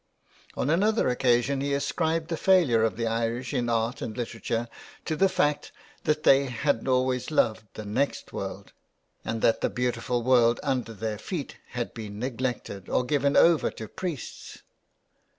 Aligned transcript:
On 0.57 0.71
another 0.71 1.09
occasion 1.09 1.61
he 1.61 1.75
ascribed 1.75 2.29
the 2.29 2.35
failure 2.35 2.83
of 2.83 2.97
the 2.97 3.05
Irish 3.05 3.53
in 3.53 3.69
art 3.69 4.01
and 4.01 4.17
literature 4.17 4.67
to 5.05 5.15
the 5.15 5.29
fact 5.29 5.71
that 6.05 6.23
they 6.23 6.45
had 6.45 6.87
always 6.87 7.29
loved 7.29 7.67
the 7.75 7.85
next 7.85 8.33
world, 8.33 8.73
and 9.23 9.43
that 9.43 9.61
the 9.61 9.69
beautiful 9.69 10.23
world 10.23 10.59
under 10.63 10.93
their 10.95 11.19
feet 11.19 11.57
had 11.77 11.93
been 11.93 12.17
neglected 12.17 12.89
or 12.89 13.03
given 13.03 13.37
over 13.37 13.69
to 13.69 13.87
priests. 13.87 14.63